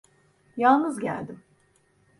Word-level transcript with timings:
Yalnız 0.57 0.99
geldim. 0.99 1.43